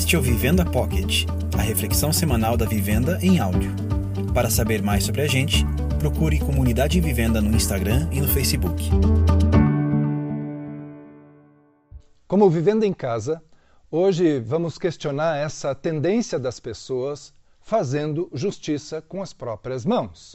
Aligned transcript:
Este 0.00 0.16
é 0.16 0.18
o 0.18 0.22
Vivenda 0.22 0.64
Pocket, 0.64 1.26
a 1.56 1.60
reflexão 1.60 2.10
semanal 2.10 2.56
da 2.56 2.64
vivenda 2.64 3.18
em 3.20 3.38
áudio. 3.38 3.70
Para 4.32 4.48
saber 4.48 4.82
mais 4.82 5.04
sobre 5.04 5.20
a 5.20 5.26
gente, 5.26 5.62
procure 5.98 6.38
Comunidade 6.38 6.98
Vivenda 7.02 7.38
no 7.42 7.54
Instagram 7.54 8.08
e 8.10 8.18
no 8.18 8.26
Facebook. 8.26 8.82
Como 12.26 12.48
Vivenda 12.48 12.86
em 12.86 12.94
Casa, 12.94 13.42
hoje 13.90 14.40
vamos 14.40 14.78
questionar 14.78 15.36
essa 15.36 15.74
tendência 15.74 16.38
das 16.38 16.58
pessoas 16.58 17.34
fazendo 17.60 18.30
justiça 18.32 19.02
com 19.02 19.20
as 19.20 19.34
próprias 19.34 19.84
mãos. 19.84 20.34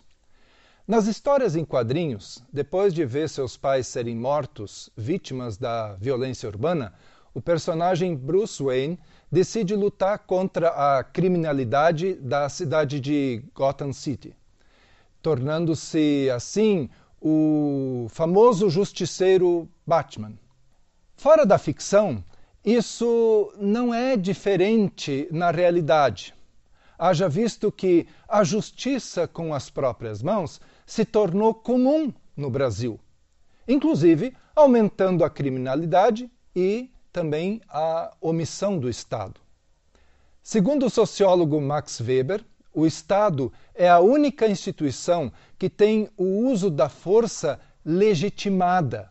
Nas 0.88 1.07
histórias 1.07 1.55
em 1.55 1.66
quadrinhos, 1.66 2.43
depois 2.54 2.93
de 2.93 3.04
ver 3.04 3.27
seus 3.27 3.57
pais 3.57 3.88
serem 3.88 4.16
mortos, 4.16 4.91
vítimas 4.95 5.57
da 5.57 5.95
violência 5.95 6.47
urbana, 6.47 6.93
o 7.36 7.42
personagem 7.42 8.16
Bruce 8.16 8.64
Wayne 8.64 8.98
decide 9.30 9.75
lutar 9.75 10.20
contra 10.20 10.70
a 10.70 11.04
criminalidade 11.04 12.14
da 12.14 12.48
cidade 12.48 13.02
de 13.02 13.44
Gotham 13.54 13.92
City, 13.92 14.34
tornando-se 15.21 16.30
assim 16.34 16.89
o 17.21 18.08
famoso 18.10 18.70
justiceiro 18.70 19.68
Batman. 19.86 20.32
Fora 21.18 21.46
da 21.46 21.58
ficção, 21.58 22.24
isso 22.64 23.54
não 23.60 23.94
é 23.94 24.16
diferente 24.16 25.28
na 25.30 25.52
realidade. 25.52 26.33
Haja 26.97 27.28
visto 27.28 27.70
que 27.70 28.08
a 28.30 28.46
justiça 28.46 29.28
com 29.28 29.54
as 29.54 29.70
próprias 29.70 30.24
mãos 30.24 30.61
se 30.86 31.04
tornou 31.04 31.54
comum 31.54 32.14
no 32.38 32.50
Brasil, 32.50 32.97
inclusive 33.67 34.33
aumentando 34.56 35.25
a 35.25 35.30
criminalidade 35.30 36.31
e 36.56 36.89
também 37.16 37.61
a 37.69 38.11
omissão 38.19 38.78
do 38.78 38.89
Estado. 38.89 39.39
Segundo 40.44 40.88
o 40.88 40.89
sociólogo 40.89 41.61
Max 41.61 42.02
Weber, 42.02 42.44
o 42.73 42.85
Estado 42.85 43.53
é 43.73 43.88
a 43.88 44.02
única 44.02 44.45
instituição 44.45 45.31
que 45.58 45.69
tem 45.69 46.09
o 46.17 46.25
uso 46.45 46.69
da 46.69 46.89
força 46.89 47.58
legitimada, 47.86 49.09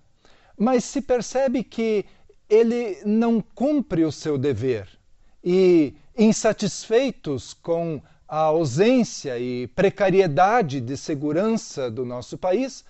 mas 0.54 0.84
se 0.84 1.00
percebe 1.00 1.64
que 1.64 2.04
ele 2.46 2.98
não 3.06 3.40
cumpre 3.40 4.04
o 4.04 4.12
seu 4.12 4.36
dever 4.36 4.86
e, 5.42 5.94
insatisfeitos 6.14 7.54
com 7.54 8.02
a 8.28 8.40
ausência 8.40 9.38
e 9.38 9.66
precariedade 9.68 10.78
de 10.78 10.94
segurança 10.98 11.90
do 11.90 12.04
nosso 12.04 12.36
país, 12.36 12.84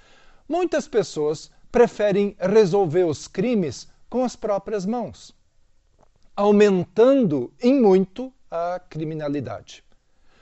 muitas 0.49 0.89
pessoas 0.89 1.53
preferem 1.71 2.37
resolver 2.41 3.05
os 3.05 3.29
crimes 3.29 3.94
com 4.09 4.25
as 4.25 4.37
próprias 4.37 4.87
mãos, 4.87 5.35
aumentando 6.37 7.53
em 7.61 7.81
muito 7.81 8.33
a 8.51 8.81
criminalidade. 8.89 9.85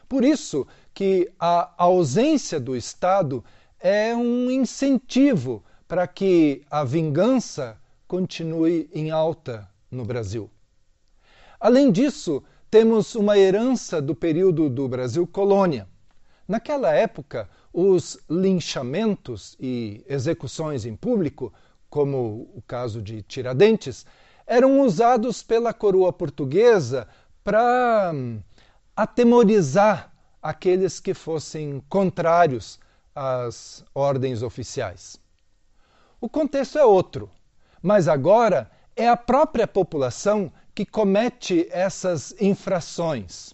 Por 0.08 0.24
isso 0.24 0.66
que 0.92 1.32
a 1.38 1.72
ausência 1.78 2.60
do 2.60 2.76
Estado 2.76 3.42
é 3.80 4.14
um 4.14 4.50
incentivo 4.50 5.64
para 5.88 6.06
que 6.06 6.62
a 6.70 6.84
vingança 6.84 7.78
continue 8.06 8.90
em 8.92 9.10
alta 9.10 9.68
no 9.90 10.04
Brasil. 10.04 10.50
Além 11.58 11.90
disso, 11.90 12.42
temos 12.70 13.14
uma 13.14 13.38
herança 13.38 14.00
do 14.00 14.14
período 14.14 14.68
do 14.68 14.88
Brasil 14.88 15.26
colônia. 15.26 15.88
Naquela 16.46 16.92
época, 16.92 17.48
os 17.72 18.18
linchamentos 18.28 19.56
e 19.60 20.04
execuções 20.08 20.84
em 20.84 20.94
público 20.94 21.52
como 21.92 22.50
o 22.54 22.62
caso 22.66 23.02
de 23.02 23.20
Tiradentes, 23.20 24.06
eram 24.46 24.80
usados 24.80 25.42
pela 25.42 25.74
coroa 25.74 26.10
portuguesa 26.10 27.06
para 27.44 28.12
hum, 28.14 28.40
atemorizar 28.96 30.10
aqueles 30.40 30.98
que 30.98 31.12
fossem 31.12 31.84
contrários 31.90 32.80
às 33.14 33.84
ordens 33.94 34.42
oficiais. 34.42 35.20
O 36.18 36.30
contexto 36.30 36.78
é 36.78 36.84
outro, 36.84 37.30
mas 37.82 38.08
agora 38.08 38.70
é 38.96 39.06
a 39.06 39.16
própria 39.16 39.68
população 39.68 40.50
que 40.74 40.86
comete 40.86 41.68
essas 41.70 42.34
infrações. 42.40 43.52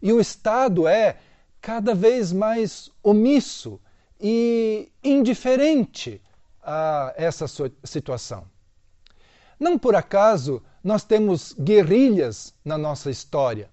E 0.00 0.14
o 0.14 0.18
Estado 0.18 0.88
é 0.88 1.18
cada 1.60 1.94
vez 1.94 2.32
mais 2.32 2.90
omisso 3.02 3.78
e 4.18 4.90
indiferente 5.04 6.22
a 6.66 7.14
essa 7.16 7.46
situação. 7.84 8.44
Não 9.58 9.78
por 9.78 9.94
acaso 9.94 10.60
nós 10.82 11.04
temos 11.04 11.52
guerrilhas 11.52 12.52
na 12.64 12.76
nossa 12.76 13.08
história 13.08 13.70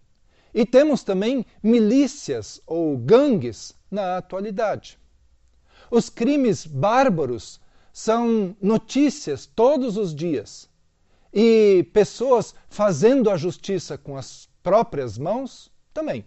e 0.54 0.66
temos 0.66 1.04
também 1.04 1.44
milícias 1.62 2.62
ou 2.68 2.96
gangues 2.96 3.76
na 3.90 4.18
atualidade. 4.18 5.00
Os 5.90 6.10
crimes 6.10 6.66
bárbaros 6.66 7.60
são 7.92 8.56
notícias 8.62 9.46
todos 9.46 9.98
os 9.98 10.14
dias 10.14 10.70
e 11.34 11.90
pessoas 11.92 12.54
fazendo 12.70 13.30
a 13.30 13.38
justiça 13.38 13.98
com 13.98 14.16
as 14.16 14.48
próprias 14.62 15.18
mãos 15.18 15.72
também. 15.94 16.26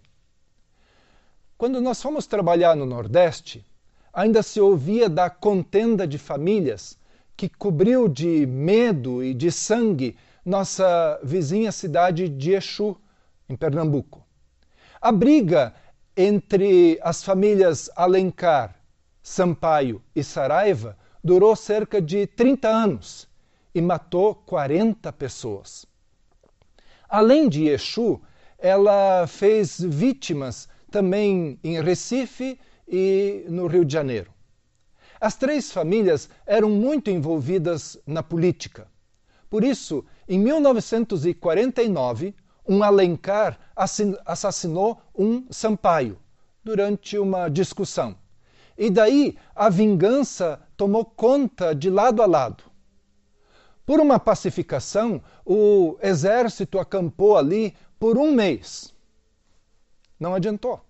Quando 1.56 1.80
nós 1.80 2.02
fomos 2.02 2.26
trabalhar 2.26 2.76
no 2.76 2.84
Nordeste, 2.84 3.64
ainda 4.16 4.42
se 4.42 4.58
ouvia 4.58 5.10
da 5.10 5.28
contenda 5.28 6.06
de 6.06 6.16
famílias 6.16 6.98
que 7.36 7.50
cobriu 7.50 8.08
de 8.08 8.46
medo 8.46 9.22
e 9.22 9.34
de 9.34 9.52
sangue 9.52 10.16
nossa 10.42 11.20
vizinha 11.22 11.70
cidade 11.70 12.26
de 12.26 12.52
Exu, 12.52 12.96
em 13.46 13.54
Pernambuco. 13.54 14.24
A 15.02 15.12
briga 15.12 15.74
entre 16.16 16.98
as 17.02 17.22
famílias 17.22 17.90
Alencar, 17.94 18.74
Sampaio 19.22 20.02
e 20.14 20.24
Saraiva 20.24 20.96
durou 21.22 21.54
cerca 21.54 22.00
de 22.00 22.26
30 22.26 22.68
anos 22.68 23.28
e 23.74 23.82
matou 23.82 24.34
40 24.34 25.12
pessoas. 25.12 25.84
Além 27.06 27.50
de 27.50 27.68
Exu, 27.68 28.22
ela 28.58 29.26
fez 29.26 29.78
vítimas 29.78 30.70
também 30.90 31.60
em 31.62 31.82
Recife 31.82 32.58
e 32.86 33.44
no 33.48 33.66
Rio 33.66 33.84
de 33.84 33.92
Janeiro. 33.92 34.30
As 35.20 35.34
três 35.36 35.72
famílias 35.72 36.28
eram 36.46 36.70
muito 36.70 37.10
envolvidas 37.10 37.98
na 38.06 38.22
política. 38.22 38.86
Por 39.48 39.64
isso, 39.64 40.04
em 40.28 40.38
1949, 40.38 42.34
um 42.68 42.82
Alencar 42.82 43.58
assassinou 44.24 45.00
um 45.14 45.46
Sampaio 45.50 46.18
durante 46.62 47.16
uma 47.18 47.48
discussão. 47.48 48.16
E 48.76 48.90
daí 48.90 49.38
a 49.54 49.70
vingança 49.70 50.60
tomou 50.76 51.04
conta 51.04 51.74
de 51.74 51.88
lado 51.88 52.22
a 52.22 52.26
lado. 52.26 52.64
Por 53.86 54.00
uma 54.00 54.18
pacificação, 54.18 55.22
o 55.44 55.96
exército 56.02 56.78
acampou 56.78 57.38
ali 57.38 57.74
por 57.98 58.18
um 58.18 58.32
mês. 58.32 58.92
Não 60.18 60.34
adiantou. 60.34 60.85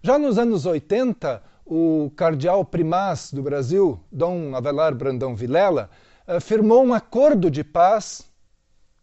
Já 0.00 0.16
nos 0.16 0.38
anos 0.38 0.64
80, 0.64 1.42
o 1.66 2.12
cardeal 2.14 2.64
primaz 2.64 3.32
do 3.32 3.42
Brasil, 3.42 3.98
Dom 4.12 4.54
Avelar 4.54 4.94
Brandão 4.94 5.34
Vilela, 5.34 5.90
firmou 6.40 6.84
um 6.84 6.94
acordo 6.94 7.50
de 7.50 7.64
paz 7.64 8.30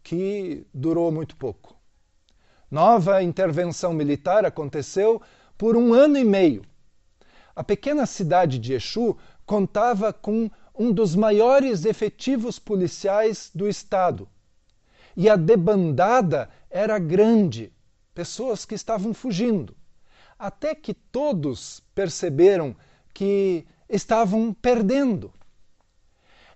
que 0.02 0.66
durou 0.72 1.12
muito 1.12 1.36
pouco. 1.36 1.76
Nova 2.70 3.22
intervenção 3.22 3.92
militar 3.92 4.46
aconteceu 4.46 5.20
por 5.58 5.76
um 5.76 5.92
ano 5.92 6.16
e 6.16 6.24
meio. 6.24 6.62
A 7.54 7.62
pequena 7.62 8.06
cidade 8.06 8.58
de 8.58 8.72
Exu 8.72 9.18
contava 9.44 10.14
com 10.14 10.50
um 10.74 10.90
dos 10.90 11.14
maiores 11.14 11.84
efetivos 11.84 12.58
policiais 12.58 13.50
do 13.54 13.68
estado. 13.68 14.26
E 15.14 15.28
a 15.28 15.36
debandada 15.36 16.48
era 16.70 16.98
grande, 16.98 17.70
pessoas 18.14 18.64
que 18.64 18.74
estavam 18.74 19.12
fugindo 19.12 19.75
até 20.38 20.74
que 20.74 20.94
todos 20.94 21.82
perceberam 21.94 22.74
que 23.12 23.66
estavam 23.88 24.52
perdendo. 24.52 25.32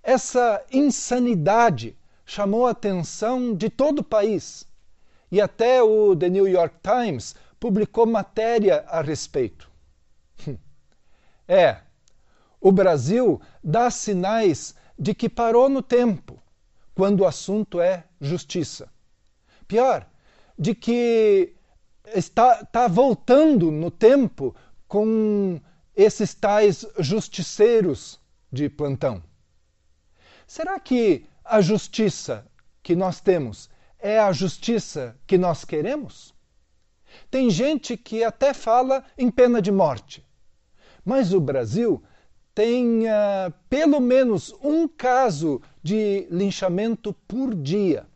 Essa 0.03 0.65
insanidade 0.73 1.97
chamou 2.25 2.67
a 2.67 2.71
atenção 2.71 3.55
de 3.55 3.69
todo 3.69 4.00
o 4.00 4.05
país 4.05 4.67
e 5.31 5.41
até 5.41 5.82
o 5.82 6.15
The 6.17 6.29
New 6.29 6.49
York 6.49 6.77
Times 6.82 7.35
publicou 7.59 8.06
matéria 8.06 8.85
a 8.88 9.00
respeito. 9.00 9.71
É, 11.53 11.79
o 12.61 12.71
Brasil 12.71 13.41
dá 13.65 13.91
sinais 13.91 14.73
de 14.97 15.12
que 15.12 15.29
parou 15.29 15.69
no 15.69 15.82
tempo 15.82 16.41
quando 16.94 17.23
o 17.23 17.27
assunto 17.27 17.81
é 17.81 18.05
justiça. 18.21 18.88
Pior, 19.67 20.06
de 20.56 20.73
que 20.73 21.55
está, 22.14 22.60
está 22.60 22.88
voltando 22.88 23.70
no 23.70 23.90
tempo 23.90 24.54
com 24.86 25.60
esses 25.94 26.34
tais 26.34 26.86
justiceiros 26.98 28.20
de 28.52 28.68
plantão. 28.68 29.22
Será 30.46 30.80
que 30.80 31.26
a 31.44 31.60
justiça 31.60 32.46
que 32.82 32.96
nós 32.96 33.20
temos 33.20 33.70
é 33.98 34.18
a 34.18 34.32
justiça 34.32 35.16
que 35.26 35.38
nós 35.38 35.64
queremos? 35.64 36.34
Tem 37.30 37.50
gente 37.50 37.96
que 37.96 38.24
até 38.24 38.52
fala 38.54 39.04
em 39.16 39.30
pena 39.30 39.60
de 39.60 39.70
morte. 39.70 40.24
Mas 41.04 41.32
o 41.32 41.40
Brasil 41.40 42.02
tem 42.54 43.04
uh, 43.04 43.52
pelo 43.68 44.00
menos 44.00 44.54
um 44.62 44.86
caso 44.86 45.62
de 45.82 46.26
linchamento 46.30 47.12
por 47.26 47.54
dia. 47.54 48.06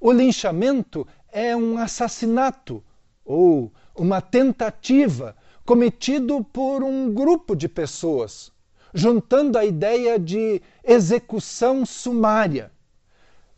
O 0.00 0.10
linchamento 0.10 1.06
é 1.32 1.56
um 1.56 1.78
assassinato 1.78 2.84
ou 3.24 3.72
uma 3.96 4.20
tentativa 4.20 5.34
cometido 5.64 6.44
por 6.44 6.82
um 6.84 7.12
grupo 7.12 7.56
de 7.56 7.68
pessoas, 7.68 8.52
juntando 8.92 9.56
a 9.56 9.64
ideia 9.64 10.18
de 10.18 10.60
execução 10.84 11.86
sumária, 11.86 12.70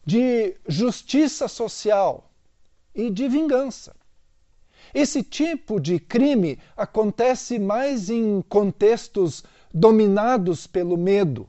de 0.06 0.56
justiça 0.68 1.48
social 1.48 2.30
e 2.94 3.10
de 3.10 3.26
vingança. 3.28 3.96
Esse 4.94 5.24
tipo 5.24 5.80
de 5.80 5.98
crime 5.98 6.58
acontece 6.76 7.58
mais 7.58 8.10
em 8.10 8.42
contextos 8.42 9.42
dominados 9.72 10.68
pelo 10.68 10.96
medo, 10.96 11.48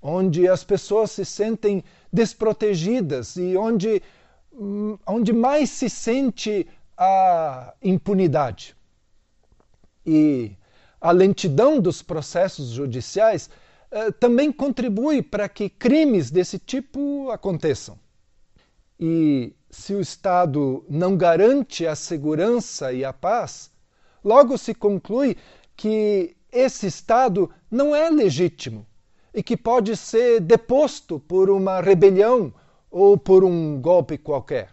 onde 0.00 0.48
as 0.48 0.64
pessoas 0.64 1.12
se 1.12 1.24
sentem 1.24 1.84
desprotegidas 2.12 3.36
e 3.36 3.56
onde, 3.56 4.02
onde 5.06 5.32
mais 5.32 5.70
se 5.70 5.88
sente 5.88 6.66
a 6.96 7.74
impunidade. 7.82 8.76
E 10.04 10.52
a 11.00 11.10
lentidão 11.10 11.80
dos 11.80 12.02
processos 12.02 12.68
judiciais 12.68 13.50
eh, 13.90 14.10
também 14.12 14.52
contribui 14.52 15.22
para 15.22 15.48
que 15.48 15.68
crimes 15.68 16.30
desse 16.30 16.58
tipo 16.58 17.30
aconteçam. 17.30 17.98
E 18.98 19.54
se 19.68 19.94
o 19.94 20.00
Estado 20.00 20.84
não 20.88 21.16
garante 21.16 21.86
a 21.86 21.94
segurança 21.94 22.92
e 22.92 23.04
a 23.04 23.12
paz, 23.12 23.70
logo 24.22 24.56
se 24.56 24.74
conclui 24.74 25.36
que 25.76 26.36
esse 26.52 26.86
Estado 26.86 27.50
não 27.70 27.96
é 27.96 28.10
legítimo 28.10 28.86
e 29.34 29.42
que 29.42 29.56
pode 29.56 29.96
ser 29.96 30.40
deposto 30.40 31.18
por 31.18 31.50
uma 31.50 31.80
rebelião 31.80 32.52
ou 32.92 33.16
por 33.16 33.42
um 33.42 33.80
golpe 33.80 34.18
qualquer. 34.18 34.68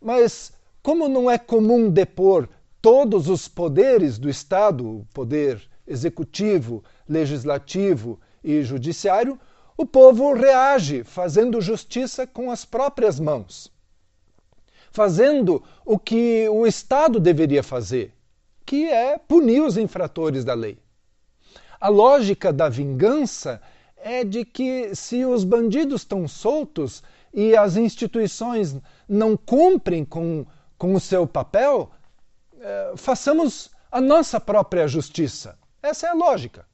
Mas, 0.00 0.52
como 0.82 1.08
não 1.08 1.30
é 1.30 1.38
comum 1.38 1.88
depor 1.88 2.46
todos 2.82 3.30
os 3.30 3.48
poderes 3.48 4.18
do 4.18 4.28
Estado, 4.28 5.06
poder 5.14 5.62
executivo, 5.86 6.84
legislativo 7.08 8.20
e 8.42 8.62
judiciário, 8.62 9.40
o 9.76 9.86
povo 9.86 10.34
reage 10.34 11.02
fazendo 11.02 11.60
justiça 11.60 12.26
com 12.26 12.50
as 12.50 12.66
próprias 12.66 13.18
mãos, 13.18 13.72
fazendo 14.92 15.62
o 15.84 15.98
que 15.98 16.46
o 16.50 16.66
Estado 16.66 17.18
deveria 17.18 17.62
fazer, 17.62 18.12
que 18.66 18.84
é 18.84 19.16
punir 19.16 19.62
os 19.62 19.78
infratores 19.78 20.44
da 20.44 20.52
lei. 20.52 20.78
A 21.80 21.88
lógica 21.88 22.52
da 22.52 22.68
vingança 22.68 23.60
é 24.04 24.22
de 24.22 24.44
que 24.44 24.94
se 24.94 25.24
os 25.24 25.44
bandidos 25.44 26.02
estão 26.02 26.28
soltos 26.28 27.02
e 27.32 27.56
as 27.56 27.74
instituições 27.74 28.76
não 29.08 29.34
cumprem 29.34 30.04
com, 30.04 30.44
com 30.76 30.94
o 30.94 31.00
seu 31.00 31.26
papel, 31.26 31.90
eh, 32.60 32.92
façamos 32.96 33.70
a 33.90 34.02
nossa 34.02 34.38
própria 34.38 34.86
justiça. 34.86 35.58
Essa 35.82 36.08
é 36.08 36.10
a 36.10 36.14
lógica. 36.14 36.66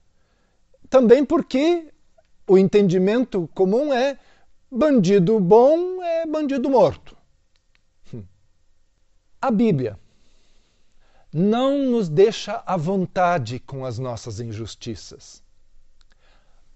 Também 0.89 1.25
porque 1.25 1.95
o 2.49 2.59
entendimento 2.59 3.49
comum 3.55 3.95
é 3.95 4.19
bandido 4.69 5.39
bom 5.39 6.03
é 6.03 6.27
bandido 6.27 6.69
morto. 6.69 7.17
Hum. 8.13 8.25
A 9.41 9.53
Bíblia 9.53 9.97
não 11.33 11.79
nos 11.79 12.09
deixa 12.09 12.61
à 12.67 12.77
vontade 12.77 13.61
com 13.61 13.85
as 13.87 14.01
nossas 14.01 14.41
injustiças. 14.41 15.49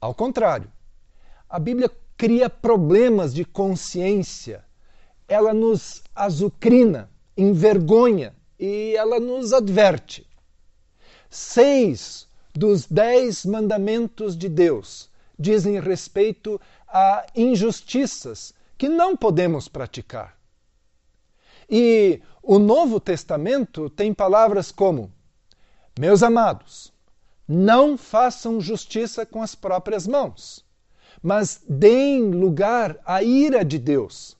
Ao 0.04 0.12
contrário, 0.14 0.70
a 1.48 1.58
Bíblia 1.58 1.90
cria 2.14 2.50
problemas 2.50 3.32
de 3.32 3.42
consciência, 3.42 4.62
ela 5.26 5.54
nos 5.54 6.02
azucrina, 6.14 7.08
envergonha 7.34 8.34
e 8.60 8.94
ela 8.94 9.18
nos 9.18 9.54
adverte. 9.54 10.28
Seis 11.30 12.28
dos 12.52 12.84
dez 12.84 13.46
mandamentos 13.46 14.36
de 14.36 14.46
Deus 14.46 15.08
dizem 15.38 15.80
respeito 15.80 16.60
a 16.86 17.24
injustiças 17.34 18.52
que 18.76 18.90
não 18.90 19.16
podemos 19.16 19.68
praticar. 19.68 20.36
E 21.66 22.20
o 22.42 22.58
Novo 22.58 23.00
Testamento 23.00 23.88
tem 23.88 24.12
palavras 24.12 24.70
como: 24.70 25.10
Meus 25.98 26.22
amados, 26.22 26.92
não 27.46 27.96
façam 27.96 28.60
justiça 28.60 29.26
com 29.26 29.42
as 29.42 29.54
próprias 29.54 30.06
mãos, 30.06 30.64
mas 31.22 31.62
deem 31.68 32.30
lugar 32.30 32.98
à 33.04 33.22
ira 33.22 33.64
de 33.64 33.78
Deus, 33.78 34.36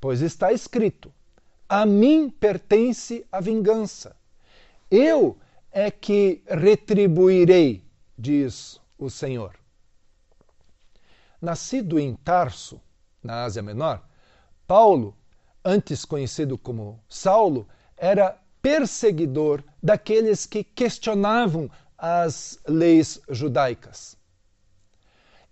pois 0.00 0.20
está 0.20 0.52
escrito: 0.52 1.12
A 1.68 1.84
mim 1.86 2.28
pertence 2.28 3.26
a 3.32 3.40
vingança. 3.40 4.16
Eu 4.90 5.38
é 5.72 5.90
que 5.90 6.42
retribuirei, 6.46 7.82
diz 8.16 8.80
o 8.98 9.10
Senhor. 9.10 9.56
Nascido 11.40 11.98
em 11.98 12.14
Tarso, 12.14 12.80
na 13.22 13.44
Ásia 13.44 13.62
Menor, 13.62 14.06
Paulo, 14.66 15.16
antes 15.64 16.04
conhecido 16.04 16.56
como 16.56 17.02
Saulo, 17.08 17.66
era 17.96 18.38
perseguidor 18.62 19.62
daqueles 19.82 20.46
que 20.46 20.64
questionavam 20.64 21.70
as 21.98 22.58
leis 22.66 23.20
judaicas. 23.28 24.16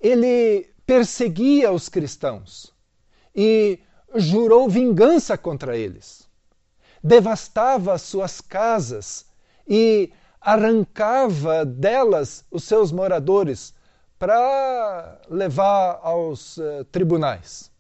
Ele 0.01 0.69
perseguia 0.85 1.73
os 1.73 1.89
cristãos 1.89 2.75
e 3.35 3.79
jurou 4.17 4.69
vingança 4.69 5.39
contra 5.39 5.77
eles. 5.77 6.29
Devastava 7.03 7.97
suas 7.99 8.41
casas 8.41 9.27
e 9.67 10.13
arrancava 10.41 11.65
delas 11.65 12.45
os 12.51 12.65
seus 12.65 12.91
moradores 12.91 13.75
para 14.19 15.21
levar 15.29 16.01
aos 16.03 16.59
uh, 16.59 16.85
tribunais. 16.91 17.71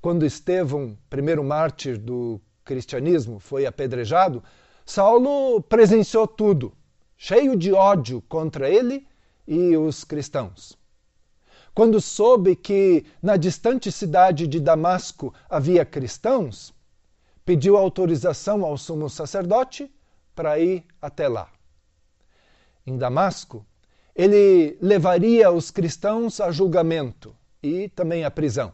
Quando 0.00 0.24
Estevão, 0.24 0.96
primeiro 1.10 1.42
mártir 1.42 1.98
do 1.98 2.40
cristianismo, 2.64 3.38
foi 3.38 3.66
apedrejado, 3.66 4.42
Saulo 4.84 5.60
presenciou 5.62 6.26
tudo, 6.28 6.72
cheio 7.16 7.56
de 7.56 7.72
ódio 7.72 8.22
contra 8.28 8.68
ele 8.68 9.06
e 9.46 9.76
os 9.76 10.04
cristãos. 10.04 10.78
Quando 11.74 12.00
soube 12.00 12.56
que 12.56 13.04
na 13.22 13.36
distante 13.36 13.92
cidade 13.92 14.46
de 14.46 14.60
Damasco 14.60 15.34
havia 15.48 15.84
cristãos, 15.84 16.74
pediu 17.44 17.76
autorização 17.76 18.64
ao 18.64 18.76
sumo 18.76 19.08
sacerdote 19.08 19.90
para 20.34 20.58
ir 20.58 20.84
até 21.00 21.28
lá. 21.28 21.50
Em 22.86 22.96
Damasco, 22.96 23.64
ele 24.14 24.78
levaria 24.80 25.50
os 25.50 25.70
cristãos 25.70 26.40
a 26.40 26.50
julgamento 26.50 27.36
e 27.62 27.88
também 27.90 28.24
à 28.24 28.30
prisão. 28.30 28.72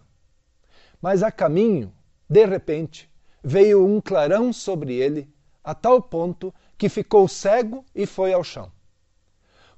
Mas 1.01 1.23
a 1.23 1.33
caminho, 1.33 1.93
de 2.29 2.47
repente, 2.47 3.11
veio 3.43 3.85
um 3.85 4.01
clarão 4.01 4.53
sobre 4.53 4.95
ele, 4.95 5.29
a 5.65 5.75
tal 5.75 6.01
ponto 6.01 6.55
que 6.83 6.89
ficou 6.89 7.29
cego 7.29 7.85
e 7.95 8.07
foi 8.07 8.33
ao 8.33 8.43
chão. 8.43 8.73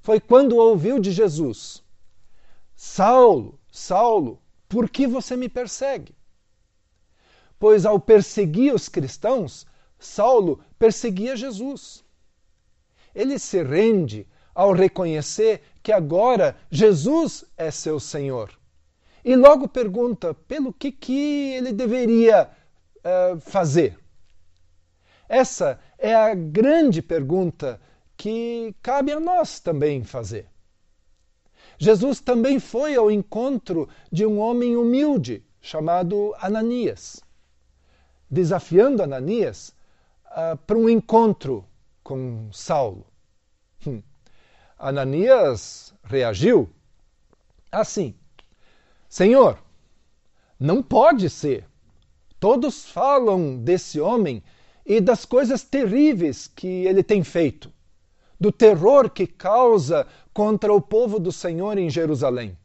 Foi 0.01 0.19
quando 0.19 0.57
ouviu 0.57 0.99
de 0.99 1.11
Jesus: 1.11 1.83
Saulo, 2.75 3.59
Saulo, 3.71 4.41
por 4.67 4.89
que 4.89 5.05
você 5.05 5.35
me 5.35 5.47
persegue? 5.47 6.15
Pois 7.59 7.85
ao 7.85 7.99
perseguir 7.99 8.73
os 8.73 8.89
cristãos, 8.89 9.67
Saulo 9.99 10.63
perseguia 10.79 11.37
Jesus. 11.37 12.03
Ele 13.13 13.37
se 13.37 13.61
rende 13.61 14.27
ao 14.55 14.73
reconhecer 14.73 15.61
que 15.83 15.91
agora 15.91 16.57
Jesus 16.71 17.45
é 17.55 17.69
seu 17.69 17.99
Senhor. 17.99 18.49
E 19.23 19.35
logo 19.35 19.67
pergunta 19.67 20.33
pelo 20.33 20.73
que, 20.73 20.91
que 20.91 21.53
ele 21.53 21.71
deveria 21.71 22.49
uh, 22.97 23.39
fazer. 23.41 23.95
Essa 25.29 25.79
é 25.97 26.13
a 26.13 26.33
grande 26.33 27.01
pergunta 27.01 27.79
que 28.17 28.73
cabe 28.81 29.11
a 29.11 29.19
nós 29.19 29.59
também 29.59 30.03
fazer. 30.03 30.47
Jesus 31.77 32.21
também 32.21 32.59
foi 32.59 32.95
ao 32.95 33.11
encontro 33.11 33.89
de 34.11 34.25
um 34.25 34.39
homem 34.39 34.75
humilde 34.75 35.43
chamado 35.61 36.33
Ananias, 36.39 37.21
desafiando 38.29 39.03
Ananias 39.03 39.75
uh, 40.27 40.57
para 40.65 40.77
um 40.77 40.87
encontro 40.89 41.65
com 42.03 42.49
Saulo. 42.51 43.05
Hum. 43.85 44.01
Ananias 44.77 45.93
reagiu 46.03 46.69
assim: 47.71 48.15
Senhor, 49.09 49.59
Não 50.59 50.81
pode 50.81 51.29
ser. 51.29 51.65
Todos 52.39 52.85
falam 52.85 53.57
desse 53.57 53.99
homem 53.99 54.41
e 54.85 55.01
das 55.01 55.25
coisas 55.25 55.63
terríveis 55.63 56.47
que 56.47 56.67
ele 56.67 57.01
tem 57.01 57.23
feito, 57.23 57.71
do 58.39 58.51
terror 58.51 59.09
que 59.09 59.25
causa 59.25 60.05
contra 60.33 60.71
o 60.71 60.81
povo 60.81 61.19
do 61.19 61.31
Senhor 61.31 61.77
em 61.77 61.89
Jerusalém. 61.89 62.57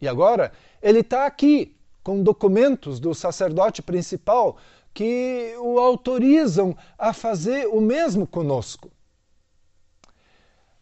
E 0.00 0.08
agora 0.08 0.52
ele 0.82 1.00
está 1.00 1.26
aqui 1.26 1.76
com 2.02 2.22
documentos 2.22 2.98
do 2.98 3.14
sacerdote 3.14 3.80
principal 3.80 4.56
que 4.92 5.54
o 5.58 5.78
autorizam 5.78 6.76
a 6.98 7.12
fazer 7.12 7.66
o 7.66 7.80
mesmo 7.80 8.26
conosco. 8.26 8.90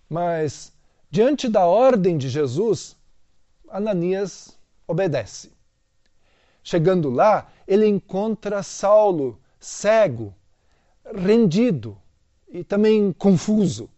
Mas, 0.09 0.73
diante 1.11 1.49
da 1.49 1.64
ordem 1.64 2.19
de 2.19 2.29
Jesus, 2.29 2.97
Ananias 3.69 4.59
obedece. 4.87 5.50
Chegando 6.62 7.09
lá, 7.09 7.50
ele 7.67 7.87
encontra 7.87 8.62
Saulo 8.62 9.41
cego, 9.59 10.35
rendido 11.14 11.97
e 12.49 12.62
também 12.62 13.12
confuso, 13.12 13.88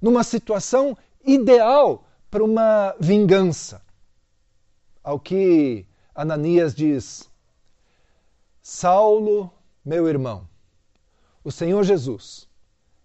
numa 0.00 0.24
situação 0.24 0.96
ideal 1.24 2.04
para 2.30 2.42
uma 2.42 2.94
vingança. 2.98 3.82
Ao 5.02 5.18
que 5.18 5.86
Ananias 6.14 6.74
diz: 6.74 7.30
Saulo, 8.60 9.52
meu 9.84 10.08
irmão, 10.08 10.48
o 11.44 11.50
Senhor 11.50 11.82
Jesus, 11.84 12.48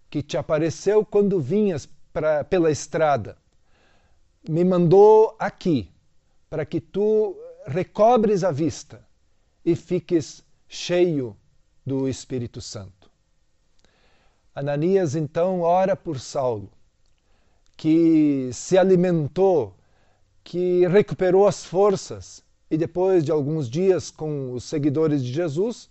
que 0.08 0.22
te 0.22 0.36
apareceu 0.36 1.04
quando 1.04 1.40
vinhas 1.40 1.88
pra, 2.12 2.44
pela 2.44 2.70
estrada, 2.70 3.36
me 4.48 4.64
mandou 4.64 5.36
aqui 5.38 5.90
para 6.48 6.64
que 6.64 6.80
tu 6.80 7.36
recobres 7.66 8.42
a 8.42 8.50
vista 8.50 9.06
e 9.64 9.76
fiques 9.76 10.42
cheio 10.66 11.36
do 11.84 12.08
Espírito 12.08 12.60
Santo. 12.60 12.97
Ananias 14.58 15.14
então 15.14 15.60
ora 15.60 15.94
por 15.94 16.18
Saulo, 16.18 16.68
que 17.76 18.50
se 18.52 18.76
alimentou, 18.76 19.72
que 20.42 20.84
recuperou 20.88 21.46
as 21.46 21.64
forças 21.64 22.42
e 22.68 22.76
depois 22.76 23.24
de 23.24 23.30
alguns 23.30 23.70
dias 23.70 24.10
com 24.10 24.52
os 24.52 24.64
seguidores 24.64 25.24
de 25.24 25.32
Jesus, 25.32 25.88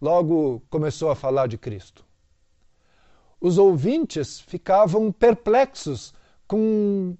logo 0.00 0.62
começou 0.70 1.10
a 1.10 1.14
falar 1.14 1.46
de 1.46 1.58
Cristo. 1.58 2.06
Os 3.38 3.58
ouvintes 3.58 4.40
ficavam 4.40 5.12
perplexos 5.12 6.14
com, 6.48 7.14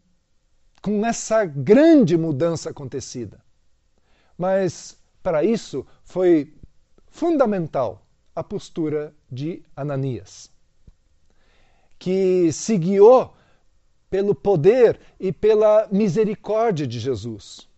com 0.80 1.04
essa 1.04 1.44
grande 1.44 2.16
mudança 2.16 2.70
acontecida. 2.70 3.44
Mas 4.38 4.96
para 5.22 5.44
isso 5.44 5.86
foi 6.02 6.54
fundamental 7.06 8.00
a 8.34 8.42
postura 8.42 9.14
de 9.30 9.62
Ananias, 9.76 10.50
que 11.98 12.52
se 12.52 12.76
guiou 12.76 13.34
pelo 14.10 14.34
poder 14.34 15.00
e 15.18 15.32
pela 15.32 15.88
misericórdia 15.90 16.86
de 16.86 16.98
Jesus. 16.98 17.68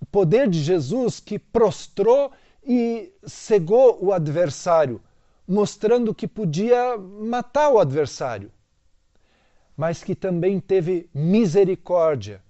O 0.00 0.06
poder 0.06 0.48
de 0.48 0.62
Jesus 0.62 1.20
que 1.20 1.38
prostrou 1.38 2.32
e 2.64 3.12
cegou 3.24 3.98
o 4.04 4.12
adversário, 4.12 5.00
mostrando 5.46 6.14
que 6.14 6.28
podia 6.28 6.96
matar 6.96 7.70
o 7.70 7.78
adversário, 7.78 8.52
mas 9.76 10.02
que 10.04 10.14
também 10.14 10.60
teve 10.60 11.08
misericórdia, 11.12 12.42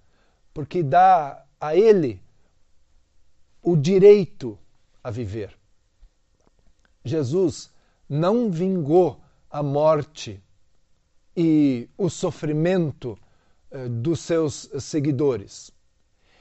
porque 0.52 0.82
dá 0.82 1.44
a 1.61 1.75
ele 1.75 2.20
o 3.62 3.76
direito 3.76 4.58
a 5.02 5.11
viver. 5.11 5.56
Jesus 7.04 7.70
não 8.08 8.50
vingou 8.50 9.22
a 9.52 9.62
morte 9.62 10.42
e 11.37 11.88
o 11.97 12.09
sofrimento 12.09 13.16
eh, 13.71 13.88
dos 13.88 14.21
seus 14.21 14.68
seguidores. 14.80 15.71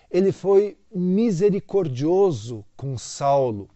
Ele 0.09 0.31
foi 0.31 0.77
misericordioso 0.89 2.65
com 2.75 2.97
Saulo. 2.97 3.69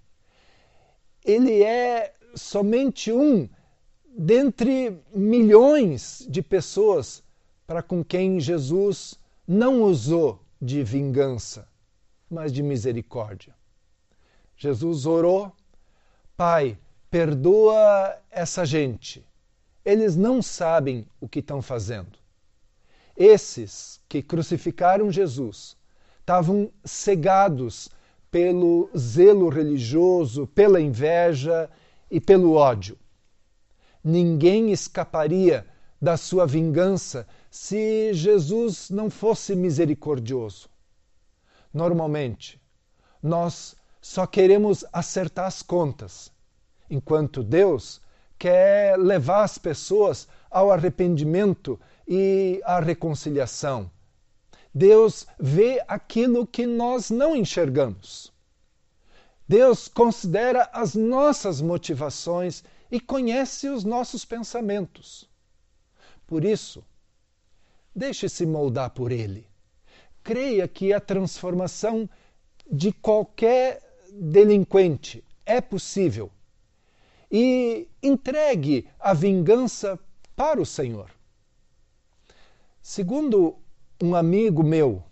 Ele 1.24 1.62
é 1.62 2.15
somente 2.34 3.12
um 3.12 3.48
dentre 4.18 4.98
milhões 5.13 6.25
de 6.30 6.42
pessoas 6.42 7.22
para 7.68 7.84
com 7.84 8.04
quem 8.04 8.39
Jesus 8.39 9.20
não 9.48 9.84
usou 9.84 10.42
de 10.62 10.82
vingança 10.82 11.68
mas 12.30 12.51
de 12.51 12.63
misericórdia. 12.63 13.56
Jesus 14.56 15.06
orou: 15.06 15.51
Pai, 16.36 16.77
perdoa 17.10 18.18
essa 18.30 18.66
gente. 18.66 19.26
Eles 19.84 20.16
não 20.16 20.42
sabem 20.42 21.08
o 21.20 21.28
que 21.28 21.40
estão 21.40 21.62
fazendo. 21.62 22.18
Esses 23.16 24.02
que 24.10 24.22
crucificaram 24.22 25.12
Jesus 25.12 25.78
estavam 26.20 26.72
cegados 26.84 27.90
pelo 28.30 28.90
zelo 28.98 29.48
religioso, 29.48 30.48
pela 30.48 30.82
inveja 30.82 31.70
e 32.12 32.20
pelo 32.20 32.54
ódio. 32.54 32.98
Ninguém 34.04 34.72
escaparia 34.72 35.66
da 36.02 36.18
sua 36.18 36.46
vingança 36.46 37.28
se 37.50 38.14
Jesus 38.14 38.90
não 38.90 39.10
fosse 39.10 39.56
misericordioso 39.56 40.70
normalmente, 41.76 42.60
nós 43.22 43.76
só 44.02 44.26
queremos 44.26 44.86
acertar 44.94 45.46
as 45.46 45.62
contas, 45.62 46.32
enquanto 46.89 47.44
Deus 47.44 48.01
quer 48.38 48.98
levar 48.98 49.44
as 49.44 49.58
pessoas 49.58 50.27
ao 50.50 50.72
arrependimento 50.72 51.80
e 52.08 52.62
à 52.63 52.80
reconciliação. 52.80 53.89
Deus 54.74 55.25
vê 55.39 55.84
aquilo 55.88 56.46
que 56.46 56.65
nós 56.65 57.10
não 57.10 57.36
enxergamos. 57.36 58.34
Deus 59.48 59.88
considera 59.88 60.70
as 60.74 60.96
nossas 60.96 61.62
motivações 61.62 62.63
e 62.92 63.00
conhece 63.00 63.70
os 63.70 63.84
nossos 63.84 64.25
pensamentos. 64.25 65.30
Por 66.27 66.44
isso, 66.44 66.84
deixe-se 67.96 68.46
moldar 68.46 68.89
por 68.89 69.12
Ele 69.12 69.48
creia 70.25 70.68
que 70.68 70.92
a 70.92 71.00
transformação 71.00 72.10
de 72.70 72.92
qualquer 72.92 73.80
delinquente 74.12 75.24
é 75.46 75.62
possível 75.62 76.32
e 77.32 77.88
entregue 78.01 78.88
a 79.00 79.13
vingança 79.13 80.00
para 80.36 80.62
o 80.62 80.65
Senhor. 80.65 81.10
Segundo 82.82 83.58
um 84.01 84.15
amigo 84.15 84.63
meu, 84.63 85.03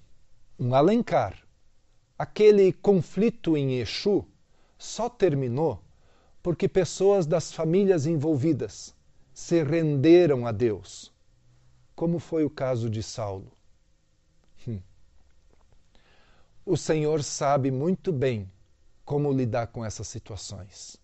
um 0.60 0.76
Alencar, 0.76 1.38
aquele 2.18 2.72
conflito 2.72 3.58
em 3.58 3.80
Exu 3.80 4.26
só 4.78 5.10
terminou 5.10 5.82
porque 6.42 6.68
pessoas 6.68 7.26
das 7.26 7.54
famílias 7.54 8.06
envolvidas 8.06 8.94
se 9.34 9.64
renderam 9.64 10.46
a 10.46 10.52
Deus, 10.52 11.12
como 11.96 12.20
foi 12.20 12.44
o 12.44 12.50
caso 12.50 12.90
de 12.90 13.02
Saulo. 13.02 13.52
Hum 14.68 14.80
o 16.66 16.78
Senhor 16.78 17.24
sabe 17.24 17.72
muito 17.72 18.12
bem 18.14 18.50
como 19.04 19.32
lidar 19.34 19.68
com 19.68 19.84
essas 19.84 20.08
situações. 20.08 20.98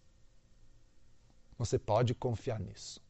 Você 1.59 1.77
pode 1.77 2.15
confiar 2.15 2.57
nisso. 2.57 3.01